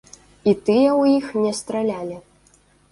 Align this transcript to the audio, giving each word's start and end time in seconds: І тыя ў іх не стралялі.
І 0.51 0.53
тыя 0.69 0.87
ў 1.01 1.21
іх 1.21 1.27
не 1.43 1.53
стралялі. 1.61 2.21